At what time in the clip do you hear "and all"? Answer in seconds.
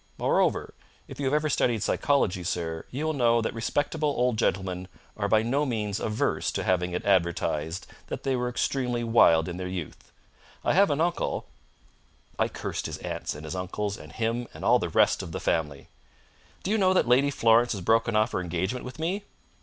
14.55-14.79